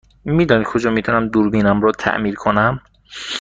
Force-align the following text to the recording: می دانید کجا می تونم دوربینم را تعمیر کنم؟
می 0.25 0.45
دانید 0.45 0.67
کجا 0.67 0.91
می 0.91 1.01
تونم 1.01 1.27
دوربینم 1.27 1.81
را 1.81 1.91
تعمیر 1.91 2.35
کنم؟ 2.35 2.79